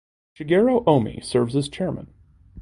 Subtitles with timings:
[0.35, 2.11] Shigeru Omi serves as chairman.